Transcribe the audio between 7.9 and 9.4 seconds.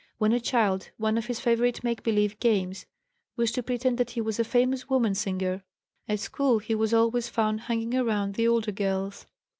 around the older girls.